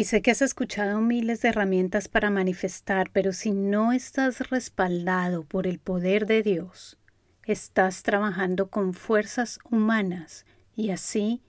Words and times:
Y 0.00 0.04
sé 0.04 0.22
que 0.22 0.30
has 0.30 0.40
escuchado 0.40 1.02
miles 1.02 1.42
de 1.42 1.50
herramientas 1.50 2.08
para 2.08 2.30
manifestar, 2.30 3.10
pero 3.12 3.34
si 3.34 3.52
no 3.52 3.92
estás 3.92 4.48
respaldado 4.48 5.44
por 5.44 5.66
el 5.66 5.78
poder 5.78 6.24
de 6.24 6.42
Dios, 6.42 6.96
estás 7.44 8.02
trabajando 8.02 8.70
con 8.70 8.94
fuerzas 8.94 9.58
humanas 9.70 10.46
y 10.74 10.88
así 10.88 11.42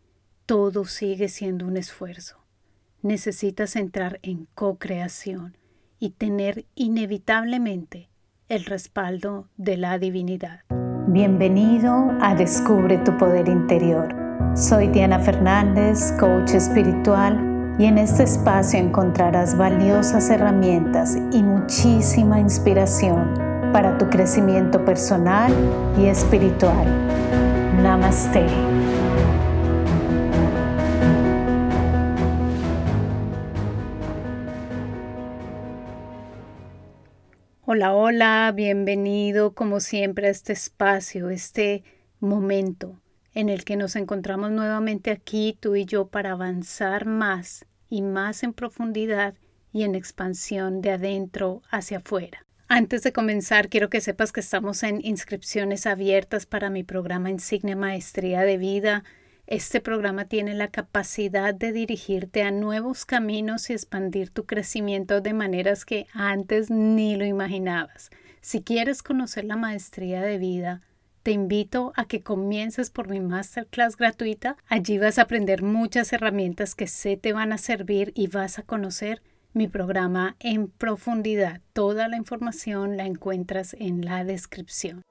todo 0.45 0.83
sigue 0.83 1.29
siendo 1.29 1.65
un 1.65 1.77
esfuerzo. 1.77 2.43
Necesitas 3.01 3.77
entrar 3.77 4.19
en 4.21 4.49
co-creación 4.53 5.55
y 5.97 6.09
tener 6.09 6.65
inevitablemente 6.75 8.09
el 8.49 8.65
respaldo 8.65 9.47
de 9.55 9.77
la 9.77 9.97
divinidad. 9.97 10.65
Bienvenido 11.07 12.11
a 12.19 12.35
Descubre 12.35 12.97
tu 12.97 13.17
Poder 13.17 13.47
Interior. 13.47 14.13
Soy 14.57 14.89
Diana 14.89 15.19
Fernández, 15.19 16.11
coach 16.19 16.51
espiritual 16.51 17.50
y 17.79 17.85
en 17.85 17.97
este 17.97 18.23
espacio 18.23 18.79
encontrarás 18.79 19.57
valiosas 19.57 20.29
herramientas 20.29 21.17
y 21.31 21.41
muchísima 21.41 22.39
inspiración 22.39 23.33
para 23.71 23.97
tu 23.97 24.09
crecimiento 24.09 24.83
personal 24.83 25.51
y 25.97 26.07
espiritual. 26.07 26.85
Namaste. 27.81 28.45
Hola, 37.65 37.93
hola, 37.93 38.51
bienvenido 38.53 39.53
como 39.53 39.79
siempre 39.79 40.27
a 40.27 40.31
este 40.31 40.51
espacio, 40.51 41.29
este 41.29 41.83
momento 42.19 42.99
en 43.33 43.47
el 43.47 43.63
que 43.63 43.77
nos 43.77 43.95
encontramos 43.95 44.51
nuevamente 44.51 45.09
aquí, 45.09 45.57
tú 45.59 45.75
y 45.75 45.85
yo, 45.85 46.09
para 46.09 46.31
avanzar 46.31 47.05
más 47.05 47.65
y 47.91 48.01
más 48.01 48.41
en 48.41 48.53
profundidad 48.53 49.35
y 49.71 49.83
en 49.83 49.93
expansión 49.93 50.81
de 50.81 50.91
adentro 50.91 51.61
hacia 51.69 51.97
afuera. 51.97 52.43
Antes 52.67 53.03
de 53.03 53.11
comenzar, 53.11 53.67
quiero 53.67 53.89
que 53.89 53.99
sepas 53.99 54.31
que 54.31 54.39
estamos 54.39 54.81
en 54.83 55.05
inscripciones 55.05 55.85
abiertas 55.85 56.45
para 56.45 56.69
mi 56.69 56.83
programa 56.83 57.29
Insignia 57.29 57.75
Maestría 57.75 58.41
de 58.41 58.57
Vida. 58.57 59.03
Este 59.45 59.81
programa 59.81 60.25
tiene 60.25 60.53
la 60.53 60.69
capacidad 60.69 61.53
de 61.53 61.73
dirigirte 61.73 62.43
a 62.43 62.51
nuevos 62.51 63.05
caminos 63.05 63.69
y 63.69 63.73
expandir 63.73 64.29
tu 64.29 64.45
crecimiento 64.45 65.19
de 65.19 65.33
maneras 65.33 65.83
que 65.83 66.07
antes 66.13 66.71
ni 66.71 67.17
lo 67.17 67.25
imaginabas. 67.25 68.09
Si 68.39 68.63
quieres 68.63 69.03
conocer 69.03 69.43
la 69.43 69.57
maestría 69.57 70.21
de 70.21 70.37
vida, 70.37 70.81
te 71.23 71.31
invito 71.31 71.93
a 71.95 72.05
que 72.05 72.21
comiences 72.21 72.89
por 72.89 73.07
mi 73.09 73.19
masterclass 73.19 73.95
gratuita. 73.95 74.57
Allí 74.67 74.97
vas 74.97 75.19
a 75.19 75.23
aprender 75.23 75.61
muchas 75.61 76.11
herramientas 76.13 76.75
que 76.75 76.87
sé 76.87 77.17
te 77.17 77.33
van 77.33 77.53
a 77.53 77.57
servir 77.57 78.11
y 78.15 78.27
vas 78.27 78.57
a 78.59 78.63
conocer 78.63 79.21
mi 79.53 79.67
programa 79.67 80.35
en 80.39 80.67
profundidad. 80.67 81.61
Toda 81.73 82.07
la 82.07 82.17
información 82.17 82.97
la 82.97 83.05
encuentras 83.05 83.75
en 83.77 84.05
la 84.05 84.23
descripción. 84.23 85.01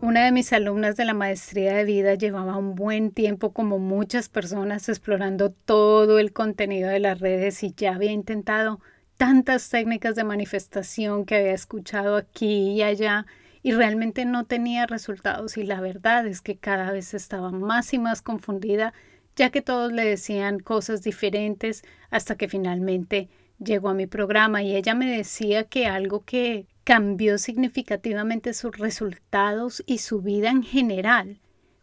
Una 0.00 0.24
de 0.24 0.32
mis 0.32 0.52
alumnas 0.52 0.96
de 0.96 1.04
la 1.04 1.14
maestría 1.14 1.74
de 1.74 1.84
vida 1.84 2.14
llevaba 2.14 2.56
un 2.56 2.74
buen 2.74 3.12
tiempo, 3.12 3.52
como 3.52 3.78
muchas 3.78 4.28
personas, 4.28 4.88
explorando 4.88 5.52
todo 5.52 6.18
el 6.18 6.32
contenido 6.32 6.90
de 6.90 6.98
las 6.98 7.20
redes 7.20 7.62
y 7.62 7.72
ya 7.72 7.94
había 7.94 8.10
intentado 8.10 8.80
tantas 9.16 9.68
técnicas 9.68 10.14
de 10.16 10.24
manifestación 10.24 11.24
que 11.24 11.36
había 11.36 11.52
escuchado 11.52 12.16
aquí 12.16 12.72
y 12.72 12.82
allá 12.82 13.26
y 13.62 13.72
realmente 13.72 14.24
no 14.24 14.44
tenía 14.44 14.86
resultados. 14.86 15.56
Y 15.56 15.64
la 15.64 15.80
verdad 15.80 16.26
es 16.26 16.40
que 16.40 16.56
cada 16.56 16.90
vez 16.92 17.14
estaba 17.14 17.50
más 17.50 17.94
y 17.94 17.98
más 17.98 18.22
confundida 18.22 18.92
ya 19.36 19.50
que 19.50 19.62
todos 19.62 19.92
le 19.92 20.04
decían 20.04 20.58
cosas 20.58 21.02
diferentes 21.02 21.84
hasta 22.10 22.36
que 22.36 22.48
finalmente 22.48 23.28
llegó 23.58 23.88
a 23.88 23.94
mi 23.94 24.06
programa 24.06 24.62
y 24.62 24.76
ella 24.76 24.94
me 24.94 25.16
decía 25.16 25.64
que 25.64 25.86
algo 25.86 26.24
que 26.24 26.66
cambió 26.84 27.38
significativamente 27.38 28.54
sus 28.54 28.76
resultados 28.76 29.82
y 29.86 29.98
su 29.98 30.20
vida 30.20 30.50
en 30.50 30.62
general 30.62 31.40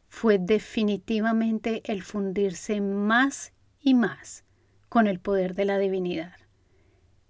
fue 0.08 0.38
definitivamente 0.38 1.82
el 1.86 2.04
fundirse 2.04 2.82
más 2.82 3.54
y 3.82 3.94
más 3.94 4.44
con 4.90 5.08
el 5.08 5.20
poder 5.20 5.56
de 5.56 5.66
la 5.66 5.78
divinidad 5.78 6.34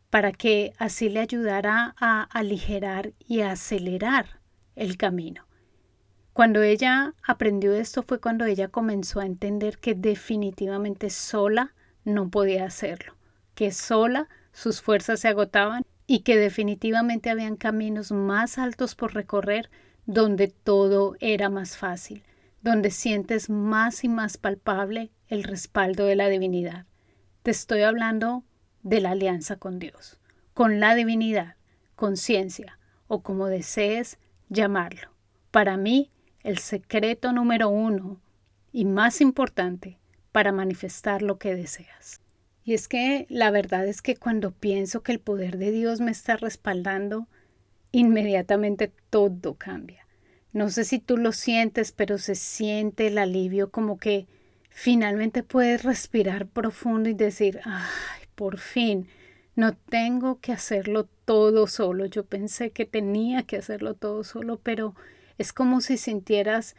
para 0.09 0.31
que 0.31 0.73
así 0.77 1.09
le 1.09 1.19
ayudara 1.19 1.95
a 1.99 2.23
aligerar 2.23 3.13
y 3.19 3.41
a 3.41 3.51
acelerar 3.51 4.39
el 4.75 4.97
camino. 4.97 5.45
Cuando 6.33 6.61
ella 6.61 7.15
aprendió 7.27 7.73
esto 7.73 8.01
fue 8.01 8.19
cuando 8.19 8.45
ella 8.45 8.69
comenzó 8.69 9.19
a 9.19 9.25
entender 9.25 9.77
que 9.77 9.93
definitivamente 9.93 11.09
sola 11.09 11.73
no 12.05 12.29
podía 12.29 12.65
hacerlo, 12.65 13.15
que 13.55 13.71
sola 13.71 14.29
sus 14.53 14.81
fuerzas 14.81 15.19
se 15.19 15.27
agotaban 15.27 15.83
y 16.07 16.19
que 16.19 16.37
definitivamente 16.37 17.29
habían 17.29 17.55
caminos 17.55 18.11
más 18.11 18.57
altos 18.57 18.95
por 18.95 19.13
recorrer 19.13 19.69
donde 20.05 20.47
todo 20.47 21.15
era 21.19 21.49
más 21.49 21.77
fácil, 21.77 22.23
donde 22.61 22.89
sientes 22.89 23.49
más 23.49 24.03
y 24.03 24.07
más 24.07 24.37
palpable 24.37 25.11
el 25.27 25.43
respaldo 25.43 26.05
de 26.05 26.15
la 26.15 26.29
divinidad. 26.29 26.85
Te 27.43 27.51
estoy 27.51 27.83
hablando 27.83 28.43
de 28.83 29.01
la 29.01 29.11
alianza 29.11 29.57
con 29.57 29.79
Dios, 29.79 30.19
con 30.53 30.79
la 30.79 30.95
divinidad, 30.95 31.55
conciencia 31.95 32.79
o 33.07 33.21
como 33.21 33.47
desees 33.47 34.17
llamarlo. 34.49 35.09
Para 35.51 35.77
mí, 35.77 36.11
el 36.43 36.57
secreto 36.59 37.33
número 37.33 37.69
uno 37.69 38.19
y 38.71 38.85
más 38.85 39.21
importante 39.21 39.99
para 40.31 40.51
manifestar 40.51 41.21
lo 41.21 41.37
que 41.37 41.55
deseas. 41.55 42.21
Y 42.63 42.73
es 42.73 42.87
que 42.87 43.25
la 43.29 43.51
verdad 43.51 43.87
es 43.87 44.01
que 44.01 44.15
cuando 44.15 44.51
pienso 44.51 45.01
que 45.01 45.11
el 45.11 45.19
poder 45.19 45.57
de 45.57 45.71
Dios 45.71 46.01
me 46.01 46.11
está 46.11 46.37
respaldando, 46.37 47.27
inmediatamente 47.91 48.91
todo 49.09 49.55
cambia. 49.55 50.05
No 50.53 50.69
sé 50.69 50.83
si 50.83 50.99
tú 50.99 51.17
lo 51.17 51.31
sientes, 51.31 51.91
pero 51.91 52.17
se 52.17 52.35
siente 52.35 53.07
el 53.07 53.17
alivio 53.17 53.71
como 53.71 53.97
que 53.97 54.27
finalmente 54.69 55.43
puedes 55.43 55.83
respirar 55.83 56.47
profundo 56.47 57.09
y 57.09 57.13
decir, 57.13 57.59
ay, 57.65 58.18
por 58.39 58.57
fin, 58.57 59.09
no 59.57 59.75
tengo 59.75 60.39
que 60.39 60.53
hacerlo 60.53 61.09
todo 61.25 61.67
solo. 61.67 62.05
Yo 62.05 62.23
pensé 62.23 62.71
que 62.71 62.85
tenía 62.85 63.43
que 63.43 63.57
hacerlo 63.57 63.95
todo 63.95 64.23
solo, 64.23 64.61
pero 64.63 64.95
es 65.37 65.51
como 65.51 65.81
si 65.81 65.97
sintieras 65.97 66.77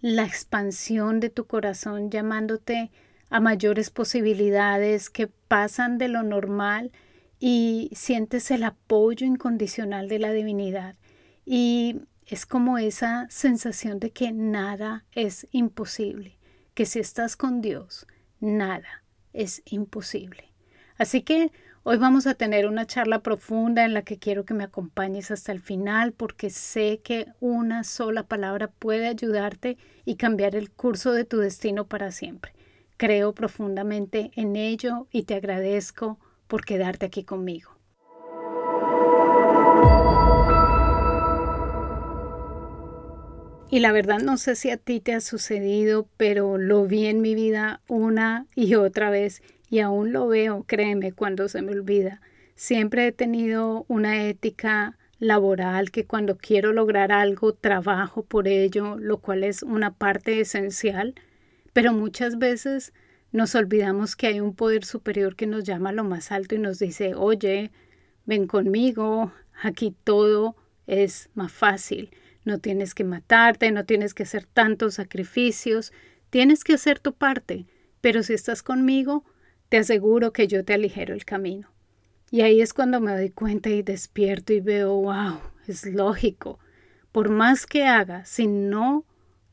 la 0.00 0.24
expansión 0.24 1.20
de 1.20 1.28
tu 1.28 1.46
corazón 1.46 2.10
llamándote 2.10 2.90
a 3.28 3.38
mayores 3.38 3.90
posibilidades 3.90 5.10
que 5.10 5.26
pasan 5.26 5.98
de 5.98 6.08
lo 6.08 6.22
normal 6.22 6.90
y 7.38 7.90
sientes 7.92 8.50
el 8.50 8.62
apoyo 8.62 9.26
incondicional 9.26 10.08
de 10.08 10.20
la 10.20 10.32
divinidad. 10.32 10.96
Y 11.44 12.00
es 12.24 12.46
como 12.46 12.78
esa 12.78 13.26
sensación 13.28 13.98
de 14.00 14.10
que 14.10 14.32
nada 14.32 15.04
es 15.12 15.48
imposible, 15.50 16.38
que 16.72 16.86
si 16.86 16.98
estás 16.98 17.36
con 17.36 17.60
Dios, 17.60 18.06
nada 18.40 19.04
es 19.34 19.60
imposible. 19.66 20.53
Así 20.96 21.22
que 21.22 21.50
hoy 21.82 21.96
vamos 21.96 22.26
a 22.26 22.34
tener 22.34 22.66
una 22.68 22.86
charla 22.86 23.20
profunda 23.20 23.84
en 23.84 23.94
la 23.94 24.02
que 24.02 24.18
quiero 24.18 24.44
que 24.44 24.54
me 24.54 24.64
acompañes 24.64 25.32
hasta 25.32 25.50
el 25.50 25.60
final 25.60 26.12
porque 26.12 26.50
sé 26.50 27.00
que 27.02 27.26
una 27.40 27.82
sola 27.82 28.22
palabra 28.22 28.68
puede 28.68 29.08
ayudarte 29.08 29.76
y 30.04 30.14
cambiar 30.14 30.54
el 30.54 30.70
curso 30.70 31.12
de 31.12 31.24
tu 31.24 31.38
destino 31.38 31.86
para 31.86 32.12
siempre. 32.12 32.52
Creo 32.96 33.34
profundamente 33.34 34.30
en 34.36 34.54
ello 34.54 35.08
y 35.10 35.24
te 35.24 35.34
agradezco 35.34 36.18
por 36.46 36.64
quedarte 36.64 37.06
aquí 37.06 37.24
conmigo. 37.24 37.72
Y 43.68 43.80
la 43.80 43.90
verdad 43.90 44.20
no 44.20 44.36
sé 44.36 44.54
si 44.54 44.70
a 44.70 44.76
ti 44.76 45.00
te 45.00 45.14
ha 45.14 45.20
sucedido, 45.20 46.06
pero 46.16 46.58
lo 46.58 46.86
vi 46.86 47.06
en 47.06 47.20
mi 47.20 47.34
vida 47.34 47.80
una 47.88 48.46
y 48.54 48.76
otra 48.76 49.10
vez 49.10 49.42
y 49.74 49.80
aún 49.80 50.12
lo 50.12 50.28
veo, 50.28 50.62
créeme, 50.68 51.10
cuando 51.10 51.48
se 51.48 51.60
me 51.60 51.72
olvida. 51.72 52.20
Siempre 52.54 53.08
he 53.08 53.10
tenido 53.12 53.84
una 53.88 54.22
ética 54.28 54.96
laboral 55.18 55.90
que 55.90 56.06
cuando 56.06 56.36
quiero 56.36 56.72
lograr 56.72 57.10
algo 57.10 57.54
trabajo 57.54 58.22
por 58.22 58.46
ello, 58.46 58.96
lo 59.00 59.18
cual 59.18 59.42
es 59.42 59.64
una 59.64 59.92
parte 59.92 60.38
esencial, 60.38 61.16
pero 61.72 61.92
muchas 61.92 62.38
veces 62.38 62.92
nos 63.32 63.56
olvidamos 63.56 64.14
que 64.14 64.28
hay 64.28 64.38
un 64.38 64.54
poder 64.54 64.84
superior 64.84 65.34
que 65.34 65.48
nos 65.48 65.64
llama 65.64 65.88
a 65.90 65.92
lo 65.92 66.04
más 66.04 66.30
alto 66.30 66.54
y 66.54 66.58
nos 66.58 66.78
dice, 66.78 67.16
oye, 67.16 67.72
ven 68.26 68.46
conmigo, 68.46 69.32
aquí 69.60 69.92
todo 70.04 70.54
es 70.86 71.30
más 71.34 71.50
fácil, 71.50 72.10
no 72.44 72.60
tienes 72.60 72.94
que 72.94 73.02
matarte, 73.02 73.72
no 73.72 73.84
tienes 73.86 74.14
que 74.14 74.22
hacer 74.22 74.46
tantos 74.46 74.94
sacrificios, 74.94 75.92
tienes 76.30 76.62
que 76.62 76.74
hacer 76.74 77.00
tu 77.00 77.12
parte, 77.12 77.66
pero 78.00 78.22
si 78.22 78.34
estás 78.34 78.62
conmigo, 78.62 79.24
te 79.68 79.78
aseguro 79.78 80.32
que 80.32 80.46
yo 80.46 80.64
te 80.64 80.74
aligero 80.74 81.14
el 81.14 81.24
camino. 81.24 81.68
Y 82.30 82.40
ahí 82.40 82.60
es 82.60 82.72
cuando 82.74 83.00
me 83.00 83.12
doy 83.12 83.30
cuenta 83.30 83.70
y 83.70 83.82
despierto 83.82 84.52
y 84.52 84.60
veo, 84.60 84.94
wow, 84.94 85.40
es 85.68 85.86
lógico. 85.86 86.58
Por 87.12 87.28
más 87.28 87.66
que 87.66 87.84
haga, 87.84 88.24
si 88.24 88.46
no 88.46 89.04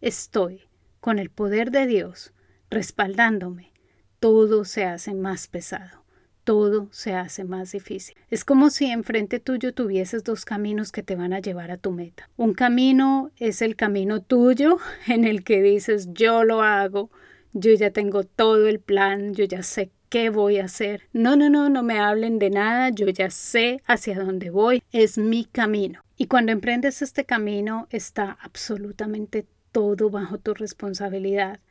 estoy 0.02 0.62
con 1.00 1.19
el 1.19 1.30
poder 1.30 1.72
de 1.72 1.86
Dios 1.86 2.34
respaldándome, 2.69 3.72
todo 4.19 4.66
se 4.66 4.86
hace 4.86 5.13
más 5.13 5.48
pesado, 5.48 6.04
todo 6.44 6.88
se 6.92 7.13
hace 7.13 7.44
más 7.44 7.72
difícil. 7.72 8.16
Es 8.30 8.46
como 8.46 8.69
si 8.69 8.88
enfrente 8.88 9.40
tuyo 9.40 9.74
tuvieses 9.74 10.24
dos 10.24 10.46
caminos 10.46 10.92
que 10.92 11.04
te 11.04 11.16
van 11.16 11.34
a 11.34 11.40
llevar 11.40 11.69
a 11.72 11.78
tu 11.78 11.92
meta. 11.92 12.30
Un 12.38 12.54
camino 12.54 13.31
es 13.38 13.62
el 13.62 13.75
camino 13.75 14.22
tuyo 14.22 14.78
en 15.08 15.25
el 15.25 15.44
que 15.44 15.62
dices 15.62 16.10
yo 16.13 16.44
lo 16.44 16.62
hago, 16.62 17.12
yo 17.54 17.74
ya 17.74 17.92
tengo 17.92 18.24
todo 18.24 18.68
el 18.68 18.80
plan, 18.80 19.34
yo 19.34 19.46
ya 19.46 19.62
sé 19.62 19.92
qué 20.12 20.30
voy 20.30 20.60
a 20.60 20.66
hacer. 20.66 21.08
No, 21.13 21.38
no, 21.38 21.50
no, 21.50 21.69
no 21.69 21.84
me 21.84 21.98
hablen 21.98 22.38
de 22.38 22.50
nada, 22.50 22.90
yo 22.90 23.08
ya 23.08 23.31
sé 23.31 23.81
hacia 23.88 24.19
dónde 24.19 24.50
voy, 24.50 24.84
es 24.92 25.18
mi 25.18 25.46
camino. 25.46 26.04
Y 26.18 26.28
cuando 26.28 26.52
emprendes 26.52 27.02
este 27.02 27.24
camino 27.24 27.88
está 27.90 28.38
absolutamente 28.42 29.48
todo 29.72 30.10
bajo 30.10 30.38
tu 30.38 30.54
responsabilidad. 30.54 31.62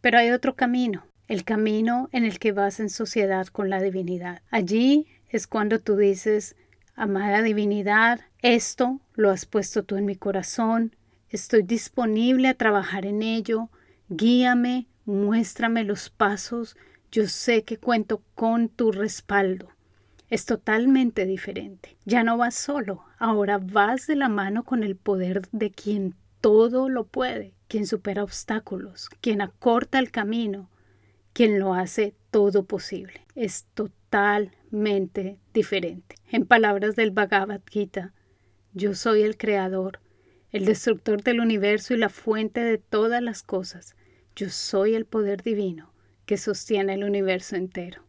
Pero 0.00 0.18
hay 0.18 0.30
otro 0.30 0.54
camino, 0.54 1.04
el 1.26 1.42
camino 1.42 2.08
en 2.12 2.24
el 2.24 2.38
que 2.38 2.52
vas 2.52 2.78
en 2.78 2.88
sociedad 2.88 3.48
con 3.48 3.68
la 3.68 3.82
divinidad. 3.82 4.42
Allí 4.50 5.08
es 5.28 5.48
cuando 5.48 5.80
tú 5.80 5.96
dices, 5.96 6.54
amada 6.94 7.42
divinidad, 7.42 8.20
esto 8.42 9.00
lo 9.14 9.30
has 9.30 9.44
puesto 9.44 9.82
tú 9.82 9.96
en 9.96 10.06
mi 10.06 10.14
corazón, 10.14 10.94
estoy 11.30 11.62
disponible 11.62 12.46
a 12.46 12.54
trabajar 12.54 13.06
en 13.06 13.22
ello, 13.22 13.70
guíame, 14.08 14.86
muéstrame 15.04 15.82
los 15.82 16.10
pasos, 16.10 16.76
yo 17.12 17.28
sé 17.28 17.62
que 17.62 17.76
cuento 17.76 18.22
con 18.34 18.70
tu 18.70 18.90
respaldo. 18.90 19.68
Es 20.30 20.46
totalmente 20.46 21.26
diferente. 21.26 21.98
Ya 22.06 22.24
no 22.24 22.38
vas 22.38 22.54
solo, 22.54 23.04
ahora 23.18 23.58
vas 23.58 24.06
de 24.06 24.16
la 24.16 24.30
mano 24.30 24.64
con 24.64 24.82
el 24.82 24.96
poder 24.96 25.42
de 25.52 25.70
quien 25.70 26.14
todo 26.40 26.88
lo 26.88 27.04
puede, 27.04 27.52
quien 27.68 27.86
supera 27.86 28.24
obstáculos, 28.24 29.10
quien 29.20 29.42
acorta 29.42 29.98
el 29.98 30.10
camino, 30.10 30.70
quien 31.34 31.58
lo 31.58 31.74
hace 31.74 32.14
todo 32.30 32.64
posible. 32.64 33.26
Es 33.34 33.66
totalmente 33.74 35.38
diferente. 35.52 36.16
En 36.30 36.46
palabras 36.46 36.96
del 36.96 37.10
Bhagavad 37.10 37.60
Gita, 37.70 38.14
yo 38.72 38.94
soy 38.94 39.20
el 39.20 39.36
creador, 39.36 40.00
el 40.50 40.64
destructor 40.64 41.22
del 41.22 41.40
universo 41.40 41.92
y 41.92 41.98
la 41.98 42.08
fuente 42.08 42.60
de 42.60 42.78
todas 42.78 43.22
las 43.22 43.42
cosas. 43.42 43.96
Yo 44.34 44.48
soy 44.48 44.94
el 44.94 45.04
poder 45.04 45.42
divino 45.42 45.91
que 46.32 46.38
sostiene 46.38 46.94
el 46.94 47.04
universo 47.04 47.56
entero. 47.56 48.06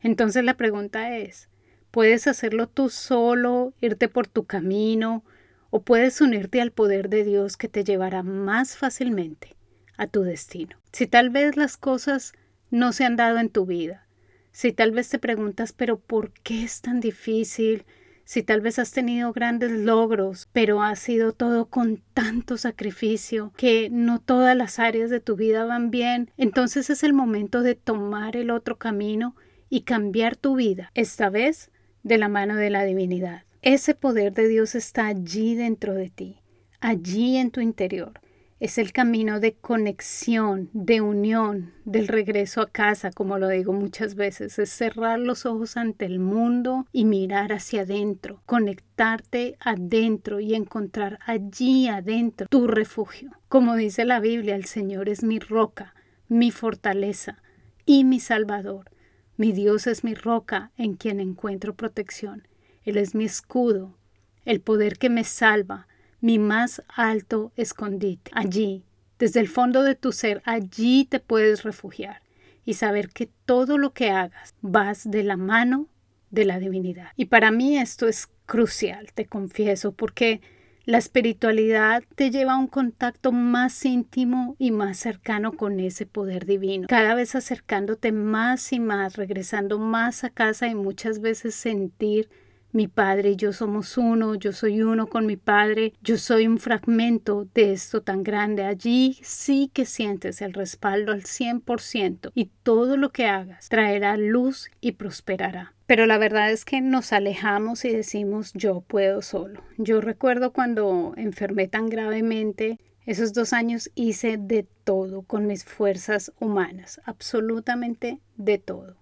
Entonces 0.00 0.44
la 0.44 0.56
pregunta 0.56 1.16
es, 1.16 1.48
¿puedes 1.90 2.28
hacerlo 2.28 2.68
tú 2.68 2.90
solo, 2.90 3.74
irte 3.80 4.08
por 4.08 4.28
tu 4.28 4.44
camino, 4.44 5.24
o 5.70 5.82
puedes 5.82 6.20
unirte 6.20 6.60
al 6.60 6.70
poder 6.70 7.08
de 7.08 7.24
Dios 7.24 7.56
que 7.56 7.66
te 7.66 7.82
llevará 7.82 8.22
más 8.22 8.76
fácilmente 8.76 9.56
a 9.96 10.06
tu 10.06 10.22
destino? 10.22 10.76
Si 10.92 11.08
tal 11.08 11.30
vez 11.30 11.56
las 11.56 11.76
cosas 11.76 12.34
no 12.70 12.92
se 12.92 13.04
han 13.04 13.16
dado 13.16 13.40
en 13.40 13.48
tu 13.48 13.66
vida, 13.66 14.06
si 14.52 14.72
tal 14.72 14.92
vez 14.92 15.08
te 15.08 15.18
preguntas, 15.18 15.72
pero 15.72 15.98
¿por 15.98 16.30
qué 16.44 16.62
es 16.62 16.82
tan 16.82 17.00
difícil? 17.00 17.84
Si 18.30 18.44
tal 18.44 18.60
vez 18.60 18.78
has 18.78 18.92
tenido 18.92 19.32
grandes 19.32 19.72
logros, 19.72 20.48
pero 20.52 20.84
ha 20.84 20.94
sido 20.94 21.32
todo 21.32 21.66
con 21.66 22.00
tanto 22.14 22.58
sacrificio 22.58 23.52
que 23.56 23.90
no 23.90 24.20
todas 24.20 24.56
las 24.56 24.78
áreas 24.78 25.10
de 25.10 25.18
tu 25.18 25.34
vida 25.34 25.64
van 25.64 25.90
bien, 25.90 26.30
entonces 26.36 26.90
es 26.90 27.02
el 27.02 27.12
momento 27.12 27.62
de 27.62 27.74
tomar 27.74 28.36
el 28.36 28.52
otro 28.52 28.78
camino 28.78 29.34
y 29.68 29.80
cambiar 29.80 30.36
tu 30.36 30.54
vida, 30.54 30.92
esta 30.94 31.28
vez 31.28 31.72
de 32.04 32.18
la 32.18 32.28
mano 32.28 32.54
de 32.54 32.70
la 32.70 32.84
divinidad. 32.84 33.42
Ese 33.62 33.96
poder 33.96 34.32
de 34.32 34.46
Dios 34.46 34.76
está 34.76 35.08
allí 35.08 35.56
dentro 35.56 35.94
de 35.94 36.08
ti, 36.08 36.38
allí 36.78 37.36
en 37.36 37.50
tu 37.50 37.60
interior 37.60 38.20
es 38.60 38.76
el 38.76 38.92
camino 38.92 39.40
de 39.40 39.54
conexión, 39.54 40.68
de 40.74 41.00
unión, 41.00 41.72
del 41.86 42.08
regreso 42.08 42.60
a 42.60 42.68
casa, 42.68 43.10
como 43.10 43.38
lo 43.38 43.48
digo 43.48 43.72
muchas 43.72 44.14
veces, 44.14 44.58
es 44.58 44.68
cerrar 44.70 45.18
los 45.18 45.46
ojos 45.46 45.78
ante 45.78 46.04
el 46.04 46.18
mundo 46.18 46.86
y 46.92 47.06
mirar 47.06 47.54
hacia 47.54 47.82
adentro, 47.82 48.42
conectarte 48.44 49.56
adentro 49.60 50.40
y 50.40 50.54
encontrar 50.54 51.18
allí 51.24 51.88
adentro 51.88 52.48
tu 52.48 52.66
refugio. 52.66 53.30
Como 53.48 53.76
dice 53.76 54.04
la 54.04 54.20
Biblia, 54.20 54.56
el 54.56 54.66
Señor 54.66 55.08
es 55.08 55.24
mi 55.24 55.38
roca, 55.38 55.94
mi 56.28 56.50
fortaleza 56.50 57.42
y 57.86 58.04
mi 58.04 58.20
salvador. 58.20 58.90
Mi 59.38 59.52
Dios 59.52 59.86
es 59.86 60.04
mi 60.04 60.14
roca 60.14 60.70
en 60.76 60.96
quien 60.96 61.18
encuentro 61.18 61.74
protección. 61.74 62.46
Él 62.84 62.98
es 62.98 63.14
mi 63.14 63.24
escudo, 63.24 63.96
el 64.44 64.60
poder 64.60 64.98
que 64.98 65.08
me 65.08 65.24
salva, 65.24 65.88
mi 66.20 66.38
más 66.38 66.82
alto 66.88 67.52
escondite. 67.56 68.30
Allí, 68.34 68.84
desde 69.18 69.40
el 69.40 69.48
fondo 69.48 69.82
de 69.82 69.94
tu 69.94 70.12
ser, 70.12 70.42
allí 70.44 71.04
te 71.04 71.20
puedes 71.20 71.62
refugiar 71.62 72.22
y 72.64 72.74
saber 72.74 73.08
que 73.08 73.30
todo 73.44 73.78
lo 73.78 73.92
que 73.92 74.10
hagas 74.10 74.54
vas 74.60 75.10
de 75.10 75.24
la 75.24 75.36
mano 75.36 75.88
de 76.30 76.44
la 76.44 76.58
divinidad. 76.58 77.08
Y 77.16 77.26
para 77.26 77.50
mí 77.50 77.78
esto 77.78 78.06
es 78.06 78.28
crucial, 78.46 79.08
te 79.14 79.26
confieso, 79.26 79.92
porque 79.92 80.40
la 80.84 80.98
espiritualidad 80.98 82.02
te 82.14 82.30
lleva 82.30 82.54
a 82.54 82.58
un 82.58 82.66
contacto 82.66 83.32
más 83.32 83.84
íntimo 83.84 84.56
y 84.58 84.70
más 84.70 84.98
cercano 84.98 85.52
con 85.52 85.78
ese 85.78 86.06
poder 86.06 86.46
divino, 86.46 86.86
cada 86.88 87.14
vez 87.14 87.34
acercándote 87.34 88.12
más 88.12 88.72
y 88.72 88.80
más, 88.80 89.16
regresando 89.16 89.78
más 89.78 90.24
a 90.24 90.30
casa 90.30 90.68
y 90.68 90.74
muchas 90.74 91.20
veces 91.20 91.54
sentir 91.54 92.28
mi 92.72 92.88
Padre 92.88 93.30
y 93.30 93.36
yo 93.36 93.52
somos 93.52 93.98
uno, 93.98 94.34
yo 94.34 94.52
soy 94.52 94.82
uno 94.82 95.08
con 95.08 95.26
mi 95.26 95.36
Padre, 95.36 95.92
yo 96.02 96.16
soy 96.16 96.46
un 96.46 96.58
fragmento 96.58 97.48
de 97.54 97.72
esto 97.72 98.02
tan 98.02 98.22
grande. 98.22 98.64
Allí 98.64 99.18
sí 99.22 99.70
que 99.72 99.84
sientes 99.84 100.40
el 100.42 100.52
respaldo 100.52 101.12
al 101.12 101.24
100% 101.24 102.32
y 102.34 102.50
todo 102.62 102.96
lo 102.96 103.10
que 103.10 103.26
hagas 103.26 103.68
traerá 103.68 104.16
luz 104.16 104.70
y 104.80 104.92
prosperará. 104.92 105.74
Pero 105.86 106.06
la 106.06 106.18
verdad 106.18 106.52
es 106.52 106.64
que 106.64 106.80
nos 106.80 107.12
alejamos 107.12 107.84
y 107.84 107.90
decimos 107.90 108.52
yo 108.54 108.82
puedo 108.82 109.22
solo. 109.22 109.62
Yo 109.76 110.00
recuerdo 110.00 110.52
cuando 110.52 111.14
enfermé 111.16 111.66
tan 111.66 111.88
gravemente, 111.88 112.78
esos 113.06 113.32
dos 113.32 113.52
años 113.52 113.90
hice 113.96 114.36
de 114.38 114.68
todo 114.84 115.22
con 115.22 115.48
mis 115.48 115.64
fuerzas 115.64 116.32
humanas, 116.38 117.00
absolutamente 117.04 118.20
de 118.36 118.58
todo. 118.58 118.98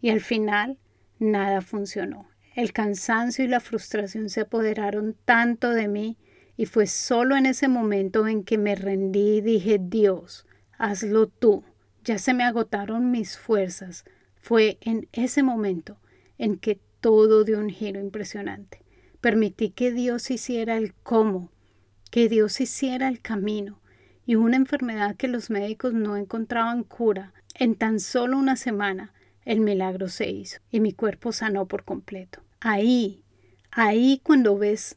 Y 0.00 0.08
al 0.08 0.20
final 0.20 0.78
nada 1.18 1.60
funcionó. 1.60 2.29
El 2.54 2.72
cansancio 2.72 3.44
y 3.44 3.48
la 3.48 3.60
frustración 3.60 4.28
se 4.28 4.40
apoderaron 4.40 5.16
tanto 5.24 5.70
de 5.70 5.86
mí 5.86 6.18
y 6.56 6.66
fue 6.66 6.86
solo 6.86 7.36
en 7.36 7.46
ese 7.46 7.68
momento 7.68 8.26
en 8.26 8.44
que 8.44 8.58
me 8.58 8.74
rendí 8.74 9.36
y 9.36 9.40
dije, 9.40 9.78
Dios, 9.80 10.46
hazlo 10.76 11.28
tú. 11.28 11.64
Ya 12.04 12.18
se 12.18 12.34
me 12.34 12.44
agotaron 12.44 13.10
mis 13.10 13.38
fuerzas. 13.38 14.04
Fue 14.34 14.78
en 14.80 15.08
ese 15.12 15.42
momento 15.42 15.98
en 16.38 16.58
que 16.58 16.80
todo 17.00 17.44
dio 17.44 17.58
un 17.58 17.70
giro 17.70 18.00
impresionante. 18.00 18.82
Permití 19.20 19.70
que 19.70 19.92
Dios 19.92 20.30
hiciera 20.30 20.76
el 20.76 20.94
cómo, 20.94 21.50
que 22.10 22.28
Dios 22.28 22.60
hiciera 22.60 23.08
el 23.08 23.20
camino 23.20 23.80
y 24.26 24.34
una 24.34 24.56
enfermedad 24.56 25.16
que 25.16 25.28
los 25.28 25.50
médicos 25.50 25.94
no 25.94 26.16
encontraban 26.16 26.84
cura. 26.84 27.32
En 27.54 27.74
tan 27.74 28.00
solo 28.00 28.38
una 28.38 28.56
semana 28.56 29.12
el 29.44 29.60
milagro 29.60 30.08
se 30.08 30.30
hizo 30.30 30.60
y 30.70 30.80
mi 30.80 30.92
cuerpo 30.92 31.32
sanó 31.32 31.66
por 31.66 31.84
completo. 31.84 32.42
Ahí, 32.60 33.24
ahí 33.70 34.20
cuando 34.22 34.56
ves 34.58 34.96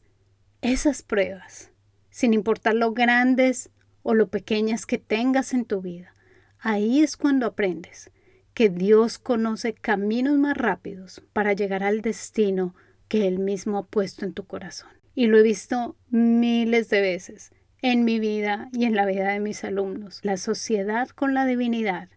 esas 0.62 1.02
pruebas, 1.02 1.70
sin 2.10 2.34
importar 2.34 2.74
lo 2.74 2.92
grandes 2.92 3.70
o 4.02 4.14
lo 4.14 4.28
pequeñas 4.28 4.86
que 4.86 4.98
tengas 4.98 5.54
en 5.54 5.64
tu 5.64 5.80
vida, 5.80 6.14
ahí 6.58 7.00
es 7.02 7.16
cuando 7.16 7.46
aprendes 7.46 8.10
que 8.54 8.68
Dios 8.70 9.18
conoce 9.18 9.74
caminos 9.74 10.38
más 10.38 10.56
rápidos 10.56 11.22
para 11.32 11.52
llegar 11.52 11.82
al 11.82 12.00
destino 12.00 12.74
que 13.08 13.26
Él 13.26 13.38
mismo 13.38 13.78
ha 13.78 13.86
puesto 13.86 14.24
en 14.24 14.32
tu 14.32 14.44
corazón. 14.44 14.90
Y 15.14 15.26
lo 15.26 15.38
he 15.38 15.42
visto 15.42 15.96
miles 16.10 16.88
de 16.88 17.00
veces 17.00 17.52
en 17.82 18.04
mi 18.04 18.18
vida 18.18 18.70
y 18.72 18.84
en 18.84 18.94
la 18.94 19.06
vida 19.06 19.32
de 19.32 19.40
mis 19.40 19.64
alumnos. 19.64 20.20
La 20.22 20.36
sociedad 20.36 21.08
con 21.08 21.34
la 21.34 21.44
divinidad 21.46 22.08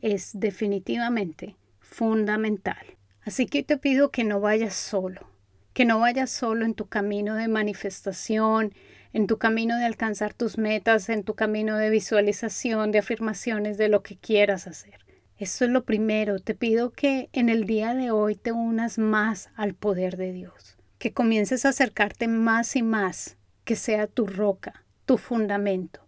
es 0.00 0.30
definitivamente 0.38 1.56
fundamental. 1.88 2.96
Así 3.22 3.46
que 3.46 3.62
te 3.62 3.76
pido 3.76 4.10
que 4.10 4.24
no 4.24 4.40
vayas 4.40 4.74
solo, 4.74 5.28
que 5.72 5.84
no 5.84 5.98
vayas 5.98 6.30
solo 6.30 6.64
en 6.64 6.74
tu 6.74 6.86
camino 6.86 7.34
de 7.34 7.48
manifestación, 7.48 8.72
en 9.12 9.26
tu 9.26 9.38
camino 9.38 9.76
de 9.76 9.84
alcanzar 9.84 10.34
tus 10.34 10.58
metas, 10.58 11.08
en 11.08 11.24
tu 11.24 11.34
camino 11.34 11.76
de 11.76 11.90
visualización, 11.90 12.92
de 12.92 12.98
afirmaciones 12.98 13.78
de 13.78 13.88
lo 13.88 14.02
que 14.02 14.16
quieras 14.16 14.66
hacer. 14.66 15.04
Esto 15.38 15.64
es 15.64 15.70
lo 15.70 15.84
primero. 15.84 16.38
Te 16.40 16.54
pido 16.54 16.90
que 16.90 17.30
en 17.32 17.48
el 17.48 17.64
día 17.64 17.94
de 17.94 18.10
hoy 18.10 18.34
te 18.34 18.52
unas 18.52 18.98
más 18.98 19.50
al 19.56 19.74
poder 19.74 20.16
de 20.16 20.32
Dios, 20.32 20.76
que 20.98 21.12
comiences 21.12 21.64
a 21.64 21.70
acercarte 21.70 22.28
más 22.28 22.76
y 22.76 22.82
más, 22.82 23.36
que 23.64 23.76
sea 23.76 24.06
tu 24.06 24.26
roca, 24.26 24.84
tu 25.06 25.16
fundamento, 25.16 26.06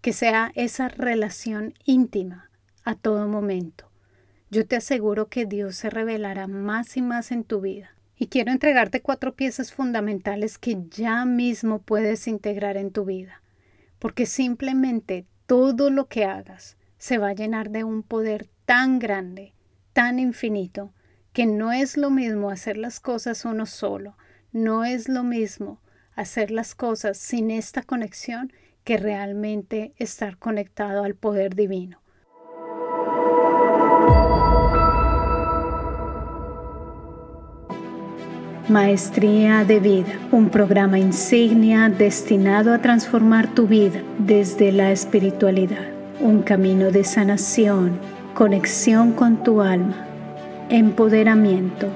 que 0.00 0.12
sea 0.12 0.50
esa 0.54 0.88
relación 0.88 1.74
íntima 1.84 2.50
a 2.84 2.94
todo 2.94 3.28
momento 3.28 3.89
yo 4.50 4.66
te 4.66 4.76
aseguro 4.76 5.28
que 5.28 5.46
Dios 5.46 5.76
se 5.76 5.90
revelará 5.90 6.48
más 6.48 6.96
y 6.96 7.02
más 7.02 7.30
en 7.30 7.44
tu 7.44 7.60
vida. 7.60 7.94
Y 8.16 8.26
quiero 8.26 8.50
entregarte 8.50 9.00
cuatro 9.00 9.34
piezas 9.34 9.72
fundamentales 9.72 10.58
que 10.58 10.76
ya 10.90 11.24
mismo 11.24 11.80
puedes 11.80 12.26
integrar 12.26 12.76
en 12.76 12.90
tu 12.90 13.04
vida, 13.04 13.42
porque 13.98 14.26
simplemente 14.26 15.24
todo 15.46 15.88
lo 15.88 16.08
que 16.08 16.24
hagas 16.24 16.76
se 16.98 17.16
va 17.16 17.28
a 17.28 17.34
llenar 17.34 17.70
de 17.70 17.84
un 17.84 18.02
poder 18.02 18.48
tan 18.66 18.98
grande, 18.98 19.54
tan 19.92 20.18
infinito, 20.18 20.92
que 21.32 21.46
no 21.46 21.72
es 21.72 21.96
lo 21.96 22.10
mismo 22.10 22.50
hacer 22.50 22.76
las 22.76 23.00
cosas 23.00 23.44
uno 23.44 23.64
solo, 23.66 24.16
no 24.52 24.84
es 24.84 25.08
lo 25.08 25.22
mismo 25.22 25.80
hacer 26.14 26.50
las 26.50 26.74
cosas 26.74 27.16
sin 27.16 27.50
esta 27.50 27.82
conexión 27.82 28.52
que 28.84 28.96
realmente 28.96 29.94
estar 29.96 30.36
conectado 30.38 31.04
al 31.04 31.14
poder 31.14 31.54
divino. 31.54 32.00
Maestría 38.70 39.64
de 39.64 39.80
Vida, 39.80 40.12
un 40.30 40.48
programa 40.48 40.96
insignia 40.96 41.88
destinado 41.88 42.72
a 42.72 42.78
transformar 42.78 43.52
tu 43.52 43.66
vida 43.66 44.00
desde 44.18 44.70
la 44.70 44.92
espiritualidad, 44.92 45.88
un 46.20 46.42
camino 46.42 46.92
de 46.92 47.02
sanación, 47.02 47.98
conexión 48.32 49.10
con 49.10 49.42
tu 49.42 49.60
alma, 49.60 50.06
empoderamiento, 50.68 51.88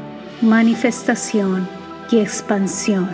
manifestación 0.42 1.68
y 2.10 2.18
expansión 2.18 3.08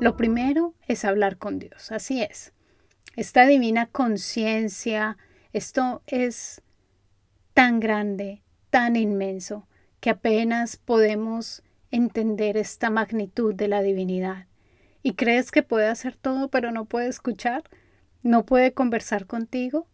Lo 0.00 0.16
primero 0.16 0.74
es 0.88 1.04
hablar 1.04 1.36
con 1.36 1.58
Dios, 1.58 1.92
así 1.92 2.22
es. 2.22 2.54
Esta 3.16 3.46
divina 3.46 3.84
conciencia, 3.84 5.18
esto 5.52 6.02
es 6.06 6.62
tan 7.52 7.80
grande, 7.80 8.40
tan 8.70 8.96
inmenso, 8.96 9.68
que 10.00 10.08
apenas 10.08 10.78
podemos 10.78 11.62
entender 11.90 12.56
esta 12.56 12.88
magnitud 12.88 13.54
de 13.54 13.68
la 13.68 13.82
divinidad. 13.82 14.46
¿Y 15.02 15.16
crees 15.16 15.50
que 15.50 15.62
puede 15.62 15.88
hacer 15.88 16.16
todo 16.16 16.48
pero 16.48 16.70
no 16.70 16.86
puede 16.86 17.08
escuchar? 17.08 17.64
¿No 18.22 18.46
puede 18.46 18.72
conversar 18.72 19.26
contigo? 19.26 19.86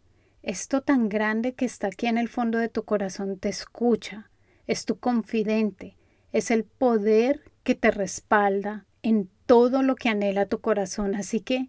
Esto 0.44 0.82
tan 0.82 1.08
grande 1.08 1.54
que 1.54 1.64
está 1.64 1.88
aquí 1.88 2.06
en 2.06 2.18
el 2.18 2.28
fondo 2.28 2.58
de 2.58 2.68
tu 2.68 2.84
corazón 2.84 3.40
te 3.40 3.48
escucha, 3.48 4.30
es 4.68 4.84
tu 4.84 5.00
confidente, 5.00 5.96
es 6.30 6.52
el 6.52 6.62
poder 6.62 7.50
que 7.64 7.74
te 7.74 7.90
respalda 7.90 8.86
en 9.06 9.30
todo 9.46 9.84
lo 9.84 9.94
que 9.94 10.08
anhela 10.08 10.46
tu 10.46 10.60
corazón. 10.60 11.14
Así 11.14 11.38
que 11.38 11.68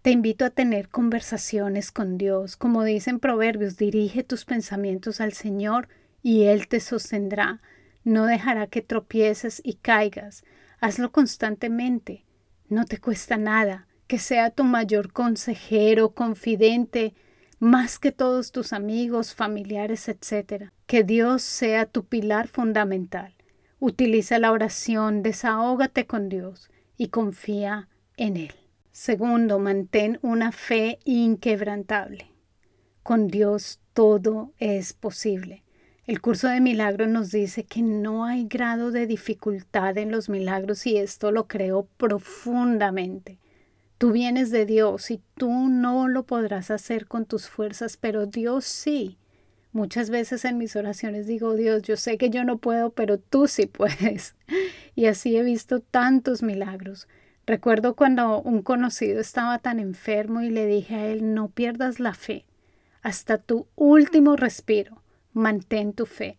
te 0.00 0.10
invito 0.10 0.46
a 0.46 0.50
tener 0.50 0.88
conversaciones 0.88 1.92
con 1.92 2.16
Dios. 2.16 2.56
Como 2.56 2.82
dicen 2.82 3.20
Proverbios, 3.20 3.76
dirige 3.76 4.24
tus 4.24 4.46
pensamientos 4.46 5.20
al 5.20 5.34
Señor 5.34 5.88
y 6.22 6.44
Él 6.44 6.66
te 6.66 6.80
sostendrá. 6.80 7.60
No 8.04 8.24
dejará 8.24 8.68
que 8.68 8.80
tropieces 8.80 9.60
y 9.62 9.74
caigas. 9.74 10.44
Hazlo 10.80 11.12
constantemente. 11.12 12.24
No 12.70 12.86
te 12.86 12.96
cuesta 12.96 13.36
nada. 13.36 13.86
Que 14.06 14.18
sea 14.18 14.48
tu 14.48 14.64
mayor 14.64 15.12
consejero, 15.12 16.14
confidente, 16.14 17.12
más 17.58 17.98
que 17.98 18.12
todos 18.12 18.50
tus 18.50 18.72
amigos, 18.72 19.34
familiares, 19.34 20.08
etc. 20.08 20.70
Que 20.86 21.04
Dios 21.04 21.42
sea 21.42 21.84
tu 21.84 22.06
pilar 22.06 22.48
fundamental. 22.48 23.34
Utiliza 23.78 24.38
la 24.38 24.52
oración, 24.52 25.22
desahógate 25.22 26.06
con 26.06 26.30
Dios 26.30 26.70
y 26.98 27.08
confía 27.08 27.88
en 28.18 28.36
Él. 28.36 28.54
Segundo, 28.92 29.58
mantén 29.58 30.18
una 30.20 30.52
fe 30.52 30.98
inquebrantable. 31.04 32.32
Con 33.02 33.28
Dios 33.28 33.80
todo 33.94 34.52
es 34.58 34.92
posible. 34.92 35.62
El 36.08 36.20
curso 36.20 36.48
de 36.48 36.60
milagros 36.60 37.08
nos 37.08 37.30
dice 37.30 37.64
que 37.64 37.80
no 37.80 38.24
hay 38.24 38.46
grado 38.46 38.90
de 38.90 39.06
dificultad 39.06 39.96
en 39.98 40.10
los 40.10 40.28
milagros 40.28 40.86
y 40.86 40.96
esto 40.96 41.30
lo 41.32 41.46
creo 41.46 41.86
profundamente. 41.96 43.38
Tú 43.98 44.12
vienes 44.12 44.50
de 44.50 44.64
Dios 44.64 45.10
y 45.10 45.20
tú 45.36 45.68
no 45.68 46.08
lo 46.08 46.24
podrás 46.24 46.70
hacer 46.70 47.06
con 47.06 47.26
tus 47.26 47.48
fuerzas, 47.48 47.96
pero 47.96 48.26
Dios 48.26 48.64
sí. 48.64 49.18
Muchas 49.72 50.08
veces 50.08 50.44
en 50.44 50.56
mis 50.56 50.76
oraciones 50.76 51.26
digo, 51.26 51.54
Dios, 51.54 51.82
yo 51.82 51.96
sé 51.96 52.16
que 52.16 52.30
yo 52.30 52.42
no 52.44 52.58
puedo, 52.58 52.90
pero 52.90 53.18
tú 53.18 53.46
sí 53.46 53.66
puedes. 53.66 54.34
Y 54.98 55.06
así 55.06 55.36
he 55.36 55.44
visto 55.44 55.78
tantos 55.78 56.42
milagros. 56.42 57.06
Recuerdo 57.46 57.94
cuando 57.94 58.42
un 58.42 58.62
conocido 58.62 59.20
estaba 59.20 59.60
tan 59.60 59.78
enfermo 59.78 60.40
y 60.42 60.50
le 60.50 60.66
dije 60.66 60.96
a 60.96 61.06
él, 61.06 61.34
no 61.34 61.50
pierdas 61.50 62.00
la 62.00 62.14
fe. 62.14 62.46
Hasta 63.00 63.38
tu 63.38 63.68
último 63.76 64.34
respiro, 64.34 65.04
mantén 65.32 65.92
tu 65.92 66.04
fe, 66.04 66.38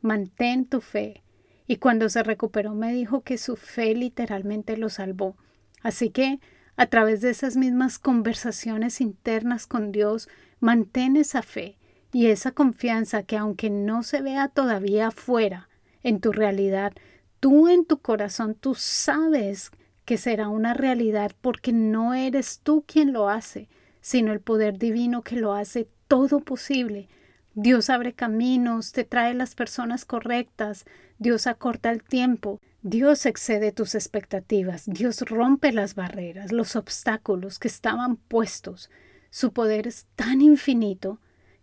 mantén 0.00 0.66
tu 0.66 0.80
fe. 0.80 1.22
Y 1.68 1.76
cuando 1.76 2.08
se 2.08 2.24
recuperó 2.24 2.74
me 2.74 2.92
dijo 2.92 3.20
que 3.20 3.38
su 3.38 3.54
fe 3.54 3.94
literalmente 3.94 4.76
lo 4.76 4.88
salvó. 4.88 5.36
Así 5.80 6.10
que, 6.10 6.40
a 6.74 6.86
través 6.86 7.20
de 7.20 7.30
esas 7.30 7.56
mismas 7.56 8.00
conversaciones 8.00 9.00
internas 9.00 9.68
con 9.68 9.92
Dios, 9.92 10.28
mantén 10.58 11.14
esa 11.14 11.42
fe 11.42 11.78
y 12.12 12.26
esa 12.26 12.50
confianza 12.50 13.22
que 13.22 13.36
aunque 13.36 13.70
no 13.70 14.02
se 14.02 14.20
vea 14.20 14.48
todavía 14.48 15.06
afuera, 15.06 15.68
en 16.02 16.20
tu 16.20 16.32
realidad, 16.32 16.92
tú 17.40 17.68
en 17.68 17.84
tu 17.84 17.98
corazón, 17.98 18.54
tú 18.54 18.74
sabes 18.74 19.70
que 20.04 20.18
será 20.18 20.48
una 20.48 20.74
realidad 20.74 21.32
porque 21.40 21.72
no 21.72 22.14
eres 22.14 22.60
tú 22.62 22.84
quien 22.86 23.12
lo 23.12 23.28
hace, 23.28 23.68
sino 24.00 24.32
el 24.32 24.40
poder 24.40 24.78
divino 24.78 25.22
que 25.22 25.36
lo 25.36 25.54
hace 25.54 25.88
todo 26.08 26.40
posible. 26.40 27.08
Dios 27.54 27.90
abre 27.90 28.12
caminos, 28.12 28.92
te 28.92 29.04
trae 29.04 29.34
las 29.34 29.54
personas 29.54 30.04
correctas, 30.04 30.84
Dios 31.18 31.46
acorta 31.46 31.90
el 31.90 32.02
tiempo, 32.02 32.60
Dios 32.82 33.26
excede 33.26 33.72
tus 33.72 33.94
expectativas, 33.94 34.84
Dios 34.86 35.20
rompe 35.22 35.72
las 35.72 35.94
barreras, 35.94 36.52
los 36.52 36.76
obstáculos 36.76 37.58
que 37.58 37.68
estaban 37.68 38.16
puestos. 38.16 38.90
Su 39.30 39.52
poder 39.52 39.86
es 39.86 40.06
tan 40.16 40.40
infinito 40.40 41.20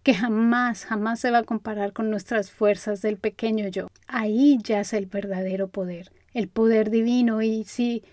que 0.07 0.13
jamás, 0.13 0.85
jamás 0.85 1.19
se 1.19 1.31
va 1.31 1.39
a 1.39 1.43
comparar 1.43 1.91
con 1.91 2.09
nuestras 2.09 2.49
fuerzas 2.49 3.01
del 3.01 3.17
pequeño 3.17 3.67
yo. 3.67 3.89
Ahí 4.07 4.57
yace 4.63 4.97
el 4.97 5.05
verdadero 5.05 5.67
poder, 5.67 6.13
el 6.33 6.47
poder 6.47 6.89
divino. 6.91 7.41
Y 7.41 7.65
si 7.65 8.05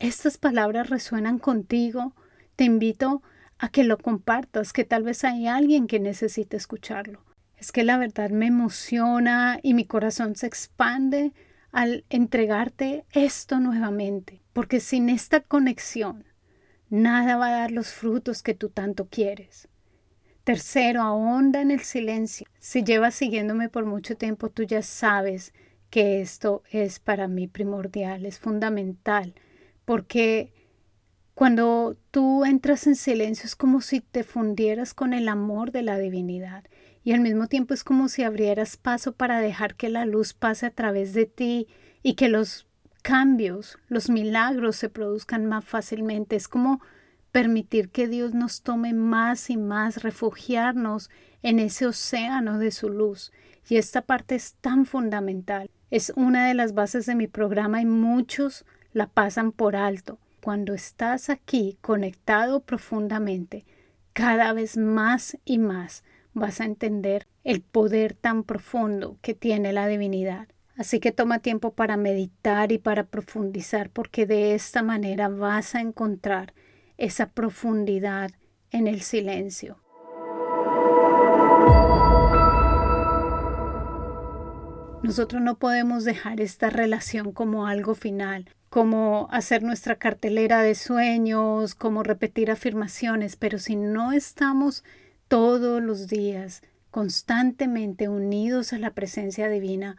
estas 0.00 0.38
palabras 0.38 0.90
resuenan 0.90 1.38
contigo, 1.38 2.16
te 2.56 2.64
invito 2.64 3.22
a 3.58 3.68
que 3.68 3.84
lo 3.84 3.96
compartas, 3.96 4.72
que 4.72 4.82
tal 4.82 5.04
vez 5.04 5.22
hay 5.22 5.46
alguien 5.46 5.86
que 5.86 6.00
necesite 6.00 6.56
escucharlo. 6.56 7.22
Es 7.56 7.70
que 7.70 7.84
la 7.84 7.96
verdad 7.96 8.30
me 8.30 8.48
emociona 8.48 9.60
y 9.62 9.74
mi 9.74 9.84
corazón 9.84 10.34
se 10.34 10.48
expande 10.48 11.32
al 11.70 12.04
entregarte 12.10 13.04
esto 13.12 13.60
nuevamente, 13.60 14.42
porque 14.52 14.80
sin 14.80 15.08
esta 15.08 15.42
conexión, 15.42 16.24
nada 16.90 17.36
va 17.36 17.46
a 17.46 17.60
dar 17.60 17.70
los 17.70 17.92
frutos 17.92 18.42
que 18.42 18.54
tú 18.54 18.68
tanto 18.68 19.06
quieres. 19.06 19.68
Tercero, 20.46 21.02
ahonda 21.02 21.60
en 21.60 21.72
el 21.72 21.80
silencio. 21.80 22.46
Si 22.60 22.84
llevas 22.84 23.16
siguiéndome 23.16 23.68
por 23.68 23.84
mucho 23.84 24.16
tiempo, 24.16 24.48
tú 24.48 24.62
ya 24.62 24.80
sabes 24.80 25.52
que 25.90 26.20
esto 26.20 26.62
es 26.70 27.00
para 27.00 27.26
mí 27.26 27.48
primordial, 27.48 28.24
es 28.24 28.38
fundamental, 28.38 29.34
porque 29.84 30.52
cuando 31.34 31.96
tú 32.12 32.44
entras 32.44 32.86
en 32.86 32.94
silencio 32.94 33.46
es 33.46 33.56
como 33.56 33.80
si 33.80 34.00
te 34.00 34.22
fundieras 34.22 34.94
con 34.94 35.14
el 35.14 35.26
amor 35.26 35.72
de 35.72 35.82
la 35.82 35.98
divinidad 35.98 36.62
y 37.02 37.10
al 37.10 37.22
mismo 37.22 37.48
tiempo 37.48 37.74
es 37.74 37.82
como 37.82 38.06
si 38.06 38.22
abrieras 38.22 38.76
paso 38.76 39.16
para 39.16 39.40
dejar 39.40 39.74
que 39.74 39.88
la 39.88 40.06
luz 40.06 40.32
pase 40.32 40.66
a 40.66 40.70
través 40.70 41.12
de 41.12 41.26
ti 41.26 41.66
y 42.04 42.14
que 42.14 42.28
los 42.28 42.68
cambios, 43.02 43.78
los 43.88 44.08
milagros 44.08 44.76
se 44.76 44.90
produzcan 44.90 45.44
más 45.44 45.64
fácilmente. 45.64 46.36
Es 46.36 46.46
como 46.46 46.80
permitir 47.36 47.90
que 47.90 48.08
Dios 48.08 48.32
nos 48.32 48.62
tome 48.62 48.94
más 48.94 49.50
y 49.50 49.58
más, 49.58 50.02
refugiarnos 50.02 51.10
en 51.42 51.58
ese 51.58 51.86
océano 51.86 52.58
de 52.58 52.70
su 52.70 52.88
luz. 52.88 53.30
Y 53.68 53.76
esta 53.76 54.00
parte 54.00 54.36
es 54.36 54.54
tan 54.54 54.86
fundamental. 54.86 55.68
Es 55.90 56.14
una 56.16 56.48
de 56.48 56.54
las 56.54 56.72
bases 56.72 57.04
de 57.04 57.14
mi 57.14 57.26
programa 57.26 57.82
y 57.82 57.84
muchos 57.84 58.64
la 58.94 59.08
pasan 59.08 59.52
por 59.52 59.76
alto. 59.76 60.18
Cuando 60.42 60.72
estás 60.72 61.28
aquí 61.28 61.76
conectado 61.82 62.60
profundamente, 62.60 63.66
cada 64.14 64.54
vez 64.54 64.78
más 64.78 65.36
y 65.44 65.58
más 65.58 66.04
vas 66.32 66.62
a 66.62 66.64
entender 66.64 67.26
el 67.44 67.60
poder 67.60 68.14
tan 68.14 68.44
profundo 68.44 69.18
que 69.20 69.34
tiene 69.34 69.74
la 69.74 69.88
divinidad. 69.88 70.48
Así 70.74 71.00
que 71.00 71.12
toma 71.12 71.40
tiempo 71.40 71.74
para 71.74 71.98
meditar 71.98 72.72
y 72.72 72.78
para 72.78 73.04
profundizar 73.04 73.90
porque 73.90 74.24
de 74.24 74.54
esta 74.54 74.82
manera 74.82 75.28
vas 75.28 75.74
a 75.74 75.82
encontrar 75.82 76.54
esa 76.98 77.30
profundidad 77.30 78.30
en 78.70 78.86
el 78.86 79.00
silencio. 79.02 79.78
Nosotros 85.02 85.40
no 85.40 85.56
podemos 85.58 86.04
dejar 86.04 86.40
esta 86.40 86.68
relación 86.68 87.32
como 87.32 87.66
algo 87.66 87.94
final. 87.94 88.50
cómo 88.68 89.28
hacer 89.30 89.62
nuestra 89.62 89.96
cartelera 89.96 90.60
de 90.60 90.74
sueños, 90.74 91.74
cómo 91.74 92.02
repetir 92.02 92.50
afirmaciones, 92.50 93.36
pero 93.36 93.58
si 93.58 93.76
no 93.76 94.12
estamos 94.12 94.84
todos 95.28 95.82
los 95.82 96.08
días 96.08 96.62
constantemente 96.90 98.08
unidos 98.08 98.72
a 98.72 98.78
la 98.78 98.90
presencia 98.90 99.48
divina, 99.48 99.96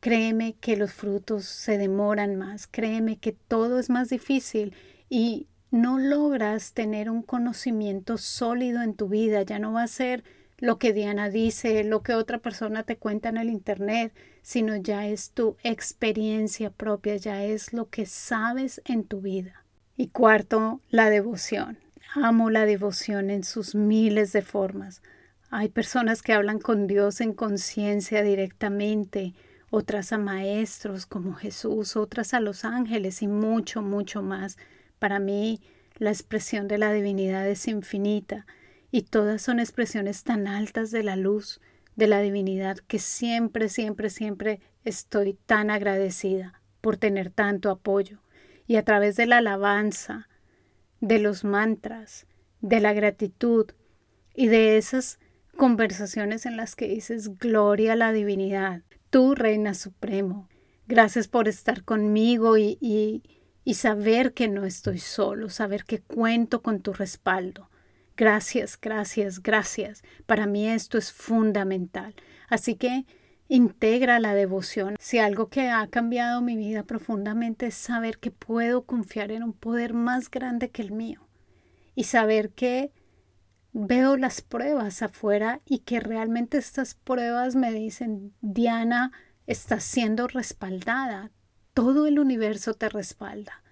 créeme 0.00 0.54
que 0.54 0.76
los 0.76 0.92
frutos 0.92 1.44
se 1.44 1.76
demoran 1.76 2.36
más, 2.36 2.66
créeme 2.66 3.18
que 3.18 3.32
todo 3.32 3.78
es 3.78 3.90
más 3.90 4.08
difícil 4.08 4.74
y 5.10 5.48
no 5.74 5.98
logras 5.98 6.72
tener 6.72 7.10
un 7.10 7.22
conocimiento 7.22 8.16
sólido 8.16 8.80
en 8.82 8.94
tu 8.94 9.08
vida, 9.08 9.42
ya 9.42 9.58
no 9.58 9.72
va 9.72 9.82
a 9.82 9.88
ser 9.88 10.22
lo 10.58 10.78
que 10.78 10.92
Diana 10.92 11.30
dice, 11.30 11.82
lo 11.82 12.04
que 12.04 12.14
otra 12.14 12.38
persona 12.38 12.84
te 12.84 12.96
cuenta 12.96 13.28
en 13.28 13.38
el 13.38 13.50
Internet, 13.50 14.14
sino 14.40 14.76
ya 14.76 15.08
es 15.08 15.32
tu 15.32 15.56
experiencia 15.64 16.70
propia, 16.70 17.16
ya 17.16 17.42
es 17.42 17.72
lo 17.72 17.90
que 17.90 18.06
sabes 18.06 18.82
en 18.84 19.02
tu 19.02 19.20
vida. 19.20 19.64
Y 19.96 20.08
cuarto, 20.08 20.80
la 20.90 21.10
devoción. 21.10 21.78
Amo 22.14 22.50
la 22.50 22.66
devoción 22.66 23.28
en 23.30 23.42
sus 23.42 23.74
miles 23.74 24.32
de 24.32 24.42
formas. 24.42 25.02
Hay 25.50 25.70
personas 25.70 26.22
que 26.22 26.34
hablan 26.34 26.60
con 26.60 26.86
Dios 26.86 27.20
en 27.20 27.32
conciencia 27.32 28.22
directamente, 28.22 29.34
otras 29.70 30.12
a 30.12 30.18
maestros 30.18 31.04
como 31.04 31.34
Jesús, 31.34 31.96
otras 31.96 32.32
a 32.32 32.38
los 32.38 32.64
ángeles 32.64 33.22
y 33.22 33.26
mucho, 33.26 33.82
mucho 33.82 34.22
más. 34.22 34.56
Para 35.04 35.18
mí, 35.18 35.60
la 35.98 36.08
expresión 36.08 36.66
de 36.66 36.78
la 36.78 36.90
divinidad 36.90 37.46
es 37.46 37.68
infinita 37.68 38.46
y 38.90 39.02
todas 39.02 39.42
son 39.42 39.60
expresiones 39.60 40.24
tan 40.24 40.46
altas 40.46 40.90
de 40.92 41.02
la 41.02 41.14
luz, 41.14 41.60
de 41.94 42.06
la 42.06 42.22
divinidad, 42.22 42.78
que 42.78 42.98
siempre, 42.98 43.68
siempre, 43.68 44.08
siempre 44.08 44.60
estoy 44.82 45.34
tan 45.44 45.68
agradecida 45.68 46.62
por 46.80 46.96
tener 46.96 47.28
tanto 47.28 47.68
apoyo. 47.68 48.22
Y 48.66 48.76
a 48.76 48.82
través 48.82 49.16
de 49.16 49.26
la 49.26 49.36
alabanza, 49.36 50.26
de 51.02 51.18
los 51.18 51.44
mantras, 51.44 52.26
de 52.62 52.80
la 52.80 52.94
gratitud 52.94 53.72
y 54.34 54.46
de 54.46 54.78
esas 54.78 55.18
conversaciones 55.54 56.46
en 56.46 56.56
las 56.56 56.76
que 56.76 56.88
dices 56.88 57.36
gloria 57.36 57.92
a 57.92 57.96
la 57.96 58.14
divinidad, 58.14 58.80
tú, 59.10 59.34
Reina 59.34 59.74
Supremo, 59.74 60.48
gracias 60.88 61.28
por 61.28 61.46
estar 61.46 61.84
conmigo 61.84 62.56
y, 62.56 62.78
y, 62.80 63.22
y 63.64 63.74
saber 63.74 64.34
que 64.34 64.48
no 64.48 64.64
estoy 64.64 64.98
solo, 64.98 65.48
saber 65.48 65.84
que 65.84 66.00
cuento 66.00 66.62
con 66.62 66.80
tu 66.80 66.92
respaldo. 66.92 67.70
Gracias, 68.16 68.78
gracias, 68.80 69.42
gracias. 69.42 70.02
Para 70.26 70.46
mí 70.46 70.68
esto 70.68 70.98
es 70.98 71.12
fundamental. 71.12 72.14
Así 72.48 72.76
que 72.76 73.06
integra 73.48 74.20
la 74.20 74.34
devoción. 74.34 74.96
Si 75.00 75.18
algo 75.18 75.48
que 75.48 75.68
ha 75.68 75.86
cambiado 75.88 76.40
mi 76.40 76.56
vida 76.56 76.84
profundamente 76.84 77.66
es 77.66 77.74
saber 77.74 78.18
que 78.18 78.30
puedo 78.30 78.84
confiar 78.84 79.32
en 79.32 79.42
un 79.42 79.52
poder 79.52 79.94
más 79.94 80.30
grande 80.30 80.70
que 80.70 80.82
el 80.82 80.92
mío 80.92 81.26
y 81.94 82.04
saber 82.04 82.50
que 82.50 82.92
veo 83.72 84.16
las 84.16 84.40
pruebas 84.40 85.02
afuera 85.02 85.60
y 85.66 85.80
que 85.80 85.98
realmente 85.98 86.58
estas 86.58 86.94
pruebas 86.94 87.56
me 87.56 87.72
dicen, 87.72 88.32
Diana, 88.40 89.10
estás 89.46 89.82
siendo 89.82 90.28
respaldada, 90.28 91.32
todo 91.74 92.06
el 92.06 92.18
universo 92.18 92.74
te 92.74 92.88
respalda. 92.88 93.62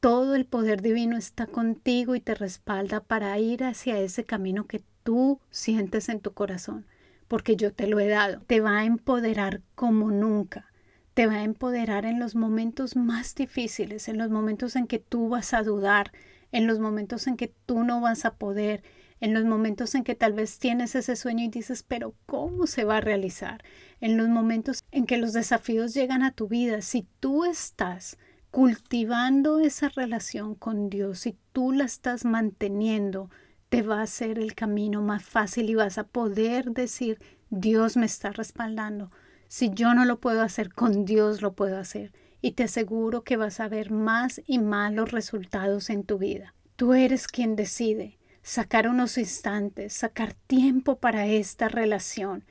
Todo 0.00 0.34
el 0.34 0.46
poder 0.46 0.80
divino 0.80 1.16
está 1.16 1.46
contigo 1.46 2.14
y 2.14 2.20
te 2.20 2.34
respalda 2.34 3.00
para 3.00 3.38
ir 3.38 3.64
hacia 3.64 3.98
ese 3.98 4.24
camino 4.24 4.66
que 4.66 4.82
tú 5.02 5.40
sientes 5.50 6.08
en 6.08 6.20
tu 6.20 6.32
corazón 6.32 6.86
porque 7.28 7.56
yo 7.56 7.72
te 7.72 7.86
lo 7.86 8.00
he 8.00 8.08
dado. 8.08 8.40
Te 8.46 8.60
va 8.60 8.78
a 8.78 8.84
empoderar 8.84 9.60
como 9.74 10.10
nunca. 10.10 10.72
Te 11.14 11.26
va 11.26 11.34
a 11.34 11.44
empoderar 11.44 12.06
en 12.06 12.18
los 12.18 12.34
momentos 12.34 12.96
más 12.96 13.34
difíciles, 13.34 14.08
en 14.08 14.18
los 14.18 14.30
momentos 14.30 14.76
en 14.76 14.86
que 14.86 14.98
tú 14.98 15.28
vas 15.28 15.52
a 15.52 15.62
dudar, 15.62 16.12
en 16.52 16.66
los 16.66 16.78
momentos 16.78 17.26
en 17.26 17.36
que 17.36 17.52
tú 17.66 17.84
no 17.84 18.00
vas 18.00 18.24
a 18.24 18.36
poder, 18.36 18.82
en 19.20 19.34
los 19.34 19.44
momentos 19.44 19.94
en 19.94 20.04
que 20.04 20.14
tal 20.14 20.32
vez 20.32 20.58
tienes 20.58 20.94
ese 20.94 21.16
sueño 21.16 21.44
y 21.44 21.48
dices, 21.48 21.82
pero 21.82 22.14
¿cómo 22.26 22.66
se 22.66 22.84
va 22.84 22.98
a 22.98 23.00
realizar? 23.00 23.62
En 24.00 24.16
los 24.16 24.28
momentos 24.28 24.82
en 24.92 25.06
que 25.06 25.16
los 25.18 25.32
desafíos 25.32 25.94
llegan 25.94 26.22
a 26.22 26.32
tu 26.32 26.48
vida, 26.48 26.82
si 26.82 27.06
tú 27.20 27.44
estás 27.44 28.16
cultivando 28.50 29.58
esa 29.58 29.88
relación 29.88 30.54
con 30.54 30.88
Dios, 30.88 31.20
si 31.20 31.36
tú 31.52 31.72
la 31.72 31.84
estás 31.84 32.24
manteniendo, 32.24 33.30
te 33.68 33.82
va 33.82 34.00
a 34.00 34.06
ser 34.06 34.38
el 34.38 34.54
camino 34.54 35.02
más 35.02 35.24
fácil 35.24 35.68
y 35.68 35.74
vas 35.74 35.98
a 35.98 36.04
poder 36.04 36.70
decir, 36.70 37.18
Dios 37.50 37.96
me 37.96 38.06
está 38.06 38.30
respaldando. 38.30 39.10
Si 39.48 39.70
yo 39.70 39.94
no 39.94 40.04
lo 40.04 40.20
puedo 40.20 40.42
hacer, 40.42 40.72
con 40.72 41.04
Dios 41.04 41.42
lo 41.42 41.54
puedo 41.54 41.78
hacer. 41.78 42.12
Y 42.40 42.52
te 42.52 42.64
aseguro 42.64 43.24
que 43.24 43.36
vas 43.36 43.60
a 43.60 43.68
ver 43.68 43.90
más 43.90 44.40
y 44.46 44.58
más 44.58 44.92
los 44.92 45.10
resultados 45.10 45.90
en 45.90 46.04
tu 46.04 46.18
vida. 46.18 46.54
Tú 46.76 46.94
eres 46.94 47.26
quien 47.26 47.56
decide 47.56 48.17
sacar 48.48 48.88
unos 48.88 49.18
instantes, 49.18 49.92
sacar 49.92 50.32
tiempo 50.32 50.96
para 50.96 51.26
esta 51.26 51.68
relación. 51.68 52.44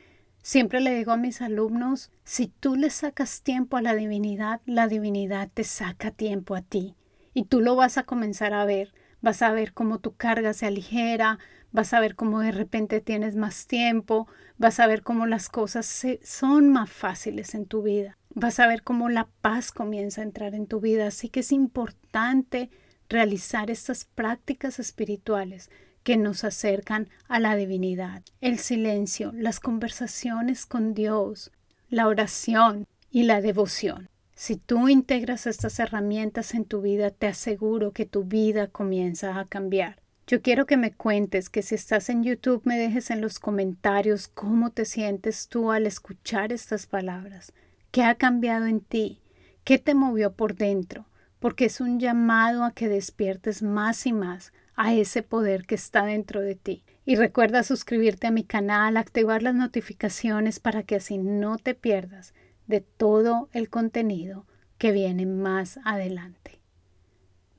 Siempre 0.44 0.80
le 0.80 0.94
digo 0.94 1.12
a 1.12 1.18
mis 1.18 1.42
alumnos, 1.42 2.12
si 2.24 2.48
tú 2.48 2.76
le 2.76 2.90
sacas 2.90 3.42
tiempo 3.42 3.78
a 3.78 3.82
la 3.82 3.96
divinidad, 3.96 4.62
la 4.66 4.88
divinidad 4.88 5.50
te 5.54 5.64
saca 5.64 6.12
tiempo 6.12 6.56
a 6.56 6.62
ti. 6.62 6.96
Y 7.34 7.46
tú 7.46 7.62
lo 7.62 7.76
vas 7.76 7.98
a 7.98 8.04
comenzar 8.04 8.54
a 8.54 8.64
ver 8.64 8.94
vas 9.22 9.42
a 9.42 9.52
ver 9.52 9.74
cómo 9.74 10.00
tu 10.00 10.16
carga 10.16 10.54
se 10.54 10.66
aligera, 10.66 11.40
vas 11.72 11.94
a 11.94 12.00
ver 12.00 12.16
cómo 12.16 12.40
de 12.40 12.52
repente 12.52 13.02
tienes 13.02 13.36
más 13.36 13.68
tiempo, 13.68 14.28
vas 14.58 14.80
a 14.80 14.88
ver 14.88 15.02
cómo 15.02 15.26
las 15.26 15.50
cosas 15.50 16.06
son 16.24 16.70
más 16.70 16.90
fáciles 16.90 17.56
en 17.56 17.66
tu 17.66 17.82
vida, 17.82 18.18
vas 18.30 18.60
a 18.60 18.68
ver 18.68 18.84
cómo 18.84 19.10
la 19.10 19.28
paz 19.42 19.72
comienza 19.72 20.22
a 20.22 20.26
entrar 20.26 20.56
en 20.56 20.68
tu 20.68 20.80
vida. 20.80 21.08
Así 21.08 21.30
que 21.30 21.42
es 21.42 21.52
importante 21.52 22.70
realizar 23.10 23.72
estas 23.72 24.06
prácticas 24.06 24.80
espirituales 24.80 25.70
que 26.08 26.16
nos 26.16 26.46
acercan 26.46 27.10
a 27.28 27.38
la 27.38 27.58
divinidad. 27.58 28.24
El 28.40 28.60
silencio, 28.60 29.34
las 29.34 29.60
conversaciones 29.60 30.66
con 30.66 30.94
Dios, 30.94 31.52
la 31.90 32.08
oración 32.08 32.88
y 33.12 33.24
la 33.24 33.42
devoción. 33.42 34.08
Si 34.34 34.56
tú 34.56 34.88
integras 34.88 35.48
estas 35.48 35.80
herramientas 35.80 36.54
en 36.54 36.64
tu 36.64 36.82
vida, 36.82 37.12
te 37.12 37.28
aseguro 37.28 37.92
que 37.92 38.06
tu 38.06 38.24
vida 38.24 38.68
comienza 38.68 39.38
a 39.38 39.44
cambiar. 39.44 40.02
Yo 40.28 40.42
quiero 40.42 40.66
que 40.66 40.78
me 40.78 40.94
cuentes 40.94 41.50
que 41.50 41.62
si 41.62 41.76
estás 41.76 42.08
en 42.08 42.24
YouTube 42.24 42.62
me 42.64 42.78
dejes 42.78 43.12
en 43.12 43.20
los 43.20 43.38
comentarios 43.38 44.30
cómo 44.30 44.70
te 44.70 44.86
sientes 44.86 45.50
tú 45.50 45.74
al 45.74 45.86
escuchar 45.86 46.54
estas 46.54 46.88
palabras. 46.88 47.52
¿Qué 47.92 48.04
ha 48.04 48.16
cambiado 48.16 48.66
en 48.66 48.80
ti? 48.80 49.20
¿Qué 49.66 49.78
te 49.78 49.94
movió 49.94 50.32
por 50.32 50.56
dentro? 50.56 51.06
Porque 51.40 51.66
es 51.66 51.82
un 51.82 52.00
llamado 52.00 52.64
a 52.64 52.72
que 52.72 52.88
despiertes 52.88 53.62
más 53.62 54.06
y 54.06 54.14
más 54.14 54.54
a 54.78 54.94
ese 54.94 55.24
poder 55.24 55.66
que 55.66 55.76
está 55.76 56.06
dentro 56.06 56.40
de 56.40 56.56
ti. 56.56 56.84
Y 57.04 57.16
recuerda 57.16 57.64
suscribirte 57.64 58.28
a 58.28 58.32
mi 58.32 58.44
canal, 58.44 58.96
activar 58.96 59.44
las 59.44 59.56
notificaciones 59.56 60.60
para 60.60 60.84
que 60.84 60.96
así 60.96 61.18
no 61.18 61.58
te 61.58 61.74
pierdas 61.74 62.34
de 62.68 62.82
todo 62.82 63.50
el 63.52 63.70
contenido 63.70 64.46
que 64.78 64.92
viene 64.92 65.26
más 65.26 65.80
adelante. 65.84 66.62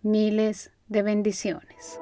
Miles 0.03 0.71
de 0.87 1.03
bendiciones. 1.03 1.99